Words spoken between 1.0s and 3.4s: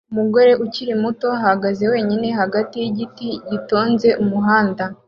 muto ahagaze wenyine hagati yigiti